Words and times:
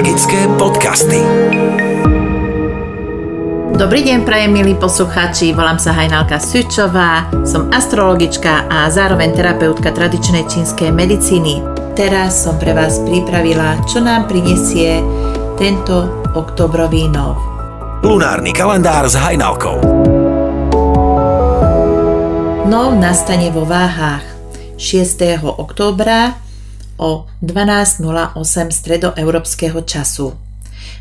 Magické 0.00 0.48
podcasty. 0.56 1.20
Dobrý 3.76 4.00
deň, 4.00 4.24
prajem 4.24 4.48
milí 4.48 4.72
poslucháči, 4.72 5.52
volám 5.52 5.76
sa 5.76 5.92
Hajnalka 5.92 6.40
Sučová, 6.40 7.28
som 7.44 7.68
astrologička 7.68 8.64
a 8.72 8.88
zároveň 8.88 9.36
terapeutka 9.36 9.92
tradičnej 9.92 10.48
čínskej 10.48 10.88
medicíny. 10.88 11.60
Teraz 11.92 12.32
som 12.32 12.56
pre 12.56 12.72
vás 12.72 12.96
pripravila, 13.04 13.76
čo 13.84 14.00
nám 14.00 14.24
prinesie 14.24 15.04
tento 15.60 16.24
oktobrový 16.32 17.04
nov. 17.12 17.36
Lunárny 18.00 18.56
kalendár 18.56 19.04
s 19.04 19.20
Hajnalkou. 19.20 19.84
Nov 22.72 22.96
nastane 22.96 23.52
vo 23.52 23.68
váhach 23.68 24.24
6. 24.80 25.44
októbra 25.44 26.48
o 27.00 27.24
12.08 27.40 28.36
stredoeurópskeho 28.68 29.80
času. 29.88 30.36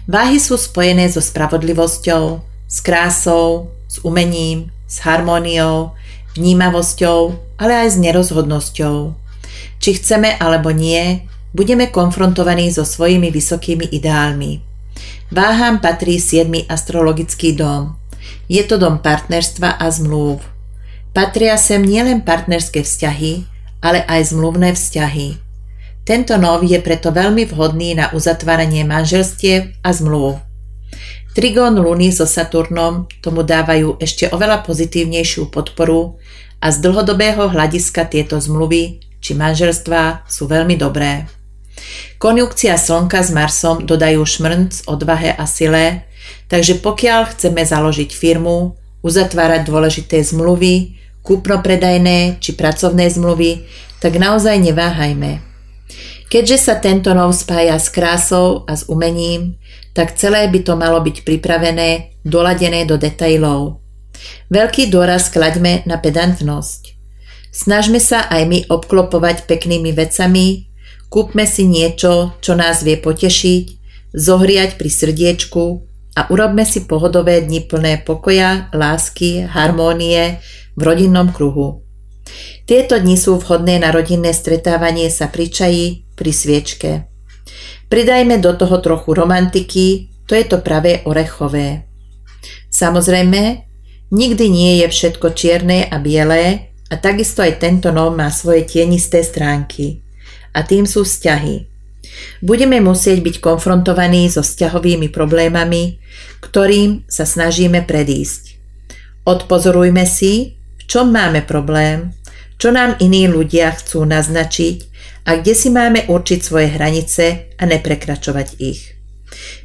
Váhy 0.07 0.39
sú 0.39 0.55
spojené 0.55 1.11
so 1.11 1.19
spravodlivosťou, 1.19 2.39
s 2.65 2.77
krásou, 2.79 3.75
s 3.85 3.99
umením, 4.07 4.71
s 4.87 5.03
harmóniou, 5.03 5.93
vnímavosťou, 6.39 7.35
ale 7.59 7.85
aj 7.85 7.87
s 7.93 7.97
nerozhodnosťou. 7.99 9.13
Či 9.83 9.89
chceme 9.99 10.39
alebo 10.39 10.71
nie, 10.71 11.27
budeme 11.51 11.91
konfrontovaní 11.91 12.71
so 12.71 12.87
svojimi 12.87 13.29
vysokými 13.29 13.91
ideálmi. 13.91 14.63
Váhám 15.29 15.83
patrí 15.83 16.17
7. 16.17 16.65
astrologický 16.65 17.53
dom. 17.53 17.99
Je 18.49 18.61
to 18.65 18.81
dom 18.81 18.97
partnerstva 19.03 19.77
a 19.77 19.85
zmluv. 19.93 20.41
Patria 21.13 21.57
sem 21.57 21.81
nielen 21.81 22.21
partnerské 22.21 22.85
vzťahy, 22.85 23.45
ale 23.81 24.05
aj 24.05 24.33
zmluvné 24.33 24.73
vzťahy. 24.73 25.48
Tento 26.07 26.35
nov 26.41 26.65
je 26.65 26.79
preto 26.81 27.13
veľmi 27.13 27.45
vhodný 27.49 27.95
na 27.97 28.09
uzatváranie 28.11 28.83
manželstiev 28.83 29.77
a 29.85 29.89
zmluv. 29.93 30.41
Trigón 31.37 31.77
Luny 31.77 32.09
so 32.09 32.25
Saturnom 32.25 33.05
tomu 33.21 33.45
dávajú 33.45 34.01
ešte 34.01 34.27
oveľa 34.33 34.65
pozitívnejšiu 34.65 35.53
podporu 35.53 36.17
a 36.59 36.73
z 36.73 36.81
dlhodobého 36.81 37.53
hľadiska 37.53 38.09
tieto 38.09 38.41
zmluvy 38.41 38.99
či 39.21 39.37
manželstva 39.37 40.25
sú 40.25 40.49
veľmi 40.49 40.75
dobré. 40.75 41.29
Konjunkcia 42.19 42.75
Slnka 42.75 43.23
s 43.23 43.31
Marsom 43.31 43.87
dodajú 43.87 44.19
šmrnc, 44.25 44.83
odvahe 44.91 45.31
a 45.31 45.47
sile, 45.47 46.03
takže 46.51 46.83
pokiaľ 46.83 47.31
chceme 47.31 47.63
založiť 47.63 48.11
firmu, 48.11 48.75
uzatvárať 48.99 49.63
dôležité 49.63 50.19
zmluvy, 50.19 50.99
kúpno-predajné 51.23 52.43
či 52.43 52.51
pracovné 52.59 53.07
zmluvy, 53.07 53.63
tak 54.03 54.19
naozaj 54.19 54.59
neváhajme. 54.59 55.48
Keďže 56.29 56.57
sa 56.61 56.77
tento 56.77 57.09
nov 57.17 57.33
spája 57.33 57.81
s 57.81 57.89
krásou 57.89 58.61
a 58.69 58.77
s 58.77 58.85
umením, 58.85 59.57
tak 59.97 60.13
celé 60.13 60.45
by 60.45 60.61
to 60.61 60.77
malo 60.77 61.01
byť 61.01 61.25
pripravené, 61.25 62.21
doladené 62.21 62.85
do 62.85 63.01
detailov. 63.01 63.81
Veľký 64.53 64.93
dôraz 64.93 65.33
klaďme 65.33 65.81
na 65.89 65.97
pedantnosť. 65.97 66.93
Snažme 67.49 67.97
sa 67.97 68.29
aj 68.29 68.45
my 68.45 68.59
obklopovať 68.69 69.49
peknými 69.49 69.89
vecami, 69.89 70.69
kúpme 71.09 71.49
si 71.49 71.65
niečo, 71.65 72.37
čo 72.45 72.53
nás 72.53 72.85
vie 72.85 73.01
potešiť, 73.01 73.65
zohriať 74.13 74.77
pri 74.77 74.89
srdiečku 74.89 75.63
a 76.13 76.29
urobme 76.29 76.61
si 76.61 76.85
pohodové 76.85 77.41
dni 77.41 77.65
plné 77.65 78.05
pokoja, 78.05 78.69
lásky, 78.69 79.49
harmónie 79.49 80.37
v 80.77 80.81
rodinnom 80.85 81.33
kruhu. 81.33 81.81
Tieto 82.69 83.01
dni 83.01 83.17
sú 83.17 83.41
vhodné 83.41 83.81
na 83.81 83.89
rodinné 83.89 84.29
stretávanie 84.29 85.09
sa 85.09 85.25
pri 85.25 85.49
čaji, 85.49 85.85
pri 86.19 86.35
sviečke. 86.35 86.91
Pridajme 87.87 88.43
do 88.43 88.51
toho 88.59 88.83
trochu 88.83 89.15
romantiky, 89.15 90.11
to 90.27 90.35
je 90.35 90.43
to 90.43 90.59
pravé 90.59 91.07
orechové. 91.07 91.87
Samozrejme, 92.67 93.63
nikdy 94.11 94.45
nie 94.51 94.83
je 94.83 94.87
všetko 94.91 95.31
čierne 95.31 95.87
a 95.87 95.95
bielé 96.03 96.75
a 96.91 96.99
takisto 96.99 97.39
aj 97.39 97.63
tento 97.63 97.95
nov 97.95 98.19
má 98.19 98.27
svoje 98.27 98.67
tienisté 98.67 99.23
stránky. 99.23 100.03
A 100.51 100.67
tým 100.67 100.83
sú 100.83 101.07
vzťahy. 101.07 101.71
Budeme 102.43 102.83
musieť 102.83 103.23
byť 103.23 103.35
konfrontovaní 103.39 104.27
so 104.27 104.43
vzťahovými 104.43 105.07
problémami, 105.07 106.03
ktorým 106.43 107.07
sa 107.07 107.23
snažíme 107.23 107.87
predísť. 107.87 108.59
Odpozorujme 109.23 110.03
si, 110.03 110.59
v 110.59 110.83
čom 110.89 111.13
máme 111.13 111.45
problém 111.45 112.19
čo 112.59 112.75
nám 112.75 112.99
iní 112.99 113.31
ľudia 113.31 113.71
chcú 113.71 114.03
naznačiť 114.03 114.88
a 115.29 115.37
kde 115.37 115.53
si 115.53 115.69
máme 115.69 116.09
určiť 116.09 116.39
svoje 116.41 116.73
hranice 116.73 117.53
a 117.61 117.63
neprekračovať 117.69 118.57
ich. 118.57 118.97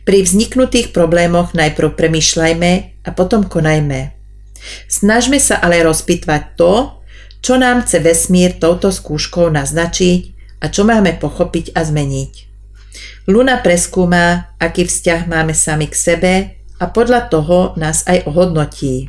Pri 0.04 0.20
vzniknutých 0.20 0.92
problémoch 0.92 1.56
najprv 1.56 1.96
premýšľajme 1.96 2.72
a 3.00 3.10
potom 3.16 3.48
konajme. 3.48 4.12
Snažme 4.84 5.40
sa 5.40 5.56
ale 5.56 5.80
rozpitvať 5.80 6.42
to, 6.60 7.00
čo 7.40 7.56
nám 7.56 7.88
chce 7.88 8.04
vesmír 8.04 8.60
touto 8.60 8.92
skúškou 8.92 9.48
naznačiť 9.48 10.20
a 10.60 10.68
čo 10.68 10.84
máme 10.84 11.16
pochopiť 11.16 11.72
a 11.72 11.80
zmeniť. 11.80 12.32
Luna 13.24 13.64
preskúma, 13.64 14.52
aký 14.60 14.84
vzťah 14.84 15.24
máme 15.24 15.56
sami 15.56 15.88
k 15.88 15.96
sebe 15.96 16.32
a 16.76 16.84
podľa 16.92 17.32
toho 17.32 17.72
nás 17.80 18.04
aj 18.04 18.28
ohodnotí. 18.28 19.08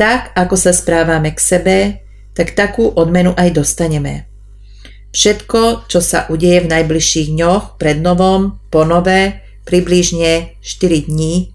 Tak, 0.00 0.32
ako 0.32 0.56
sa 0.56 0.72
správame 0.72 1.36
k 1.36 1.40
sebe, 1.40 1.76
tak 2.32 2.56
takú 2.56 2.88
odmenu 2.88 3.36
aj 3.36 3.52
dostaneme. 3.52 4.27
Všetko, 5.12 5.88
čo 5.88 6.04
sa 6.04 6.28
udeje 6.28 6.64
v 6.64 6.70
najbližších 6.70 7.32
dňoch, 7.32 7.80
pred 7.80 7.98
novom, 7.98 8.60
po 8.68 8.84
nové, 8.84 9.40
približne 9.64 10.56
4 10.60 11.08
dní, 11.08 11.52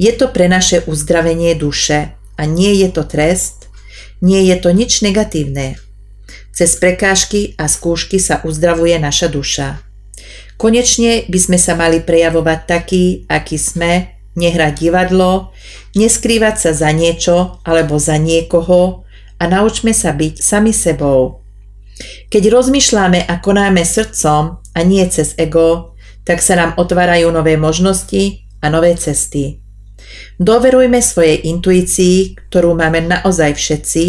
je 0.00 0.12
to 0.16 0.32
pre 0.32 0.48
naše 0.48 0.82
uzdravenie 0.88 1.54
duše 1.54 2.16
a 2.34 2.42
nie 2.48 2.74
je 2.80 2.88
to 2.90 3.04
trest, 3.04 3.68
nie 4.24 4.48
je 4.48 4.56
to 4.56 4.72
nič 4.72 5.04
negatívne. 5.04 5.76
Cez 6.54 6.78
prekážky 6.78 7.52
a 7.60 7.68
skúšky 7.68 8.16
sa 8.22 8.40
uzdravuje 8.42 8.96
naša 8.96 9.28
duša. 9.28 9.68
Konečne 10.56 11.26
by 11.26 11.38
sme 11.38 11.58
sa 11.58 11.74
mali 11.74 11.98
prejavovať 11.98 12.60
taký, 12.64 13.04
aký 13.26 13.58
sme, 13.58 14.14
nehrať 14.38 14.86
divadlo, 14.86 15.50
neskrývať 15.98 16.56
sa 16.56 16.70
za 16.72 16.90
niečo 16.94 17.58
alebo 17.66 17.98
za 17.98 18.16
niekoho, 18.16 19.04
a 19.34 19.50
naučme 19.50 19.90
sa 19.90 20.14
byť 20.14 20.40
sami 20.40 20.70
sebou. 20.70 21.43
Keď 22.34 22.50
rozmýšľame 22.50 23.30
a 23.30 23.38
konáme 23.38 23.86
srdcom 23.86 24.58
a 24.58 24.80
nie 24.82 25.06
cez 25.06 25.38
ego, 25.38 25.94
tak 26.26 26.42
sa 26.42 26.58
nám 26.58 26.74
otvárajú 26.74 27.30
nové 27.30 27.54
možnosti 27.54 28.42
a 28.58 28.66
nové 28.74 28.98
cesty. 28.98 29.62
Doverujme 30.42 30.98
svojej 30.98 31.46
intuícii, 31.46 32.34
ktorú 32.50 32.74
máme 32.74 33.06
naozaj 33.06 33.54
všetci, 33.54 34.04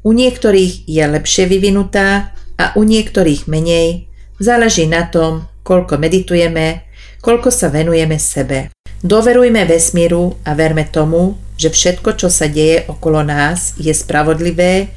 u 0.00 0.16
niektorých 0.16 0.88
je 0.88 1.04
lepšie 1.12 1.44
vyvinutá 1.44 2.32
a 2.56 2.72
u 2.72 2.88
niektorých 2.88 3.44
menej. 3.52 4.08
Záleží 4.40 4.88
na 4.88 5.04
tom, 5.04 5.44
koľko 5.60 6.00
meditujeme, 6.00 6.88
koľko 7.20 7.52
sa 7.52 7.68
venujeme 7.68 8.16
sebe. 8.16 8.72
Doverujme 9.04 9.68
vesmíru 9.68 10.40
a 10.40 10.56
verme 10.56 10.88
tomu, 10.88 11.36
že 11.60 11.68
všetko, 11.68 12.16
čo 12.16 12.32
sa 12.32 12.48
deje 12.48 12.88
okolo 12.88 13.20
nás, 13.26 13.76
je 13.76 13.92
spravodlivé 13.92 14.88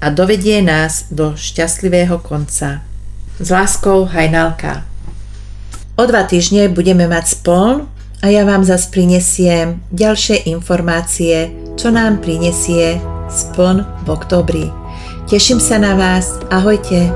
a 0.00 0.08
dovedie 0.08 0.64
nás 0.64 1.12
do 1.12 1.36
šťastlivého 1.36 2.18
konca. 2.24 2.80
S 3.36 3.48
láskou 3.52 4.08
Hajnalka. 4.08 4.84
O 6.00 6.08
dva 6.08 6.24
týždne 6.24 6.72
budeme 6.72 7.04
mať 7.04 7.36
spol 7.36 7.84
a 8.24 8.26
ja 8.32 8.48
vám 8.48 8.64
zase 8.64 8.88
prinesiem 8.88 9.84
ďalšie 9.92 10.48
informácie, 10.48 11.52
čo 11.76 11.92
nám 11.92 12.24
prinesie 12.24 12.96
spln 13.28 13.84
v 14.04 14.08
oktobri. 14.08 14.66
Teším 15.28 15.60
sa 15.60 15.76
na 15.76 15.92
vás, 15.94 16.40
ahojte. 16.48 17.12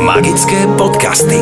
Magické 0.00 0.66
podcasty. 0.78 1.38